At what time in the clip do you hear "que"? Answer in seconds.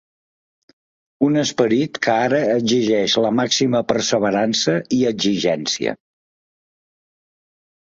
2.05-2.15